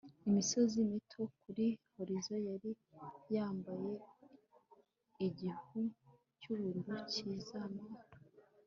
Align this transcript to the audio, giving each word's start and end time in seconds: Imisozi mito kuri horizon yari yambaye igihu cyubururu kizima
Imisozi 0.27 0.77
mito 0.91 1.21
kuri 1.41 1.65
horizon 1.95 2.41
yari 2.51 2.71
yambaye 3.35 3.93
igihu 5.27 5.79
cyubururu 6.39 6.93
kizima 7.11 7.83